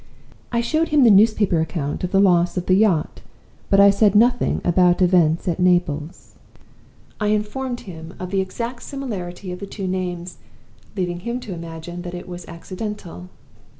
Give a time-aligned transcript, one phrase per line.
[0.51, 3.21] I showed him the newspaper account of the loss of the yacht,
[3.69, 6.33] but I said nothing about events at Naples.
[7.19, 10.39] I informed him of the exact similarity of the two names;
[10.95, 13.29] leaving him to imagine that it was accidental.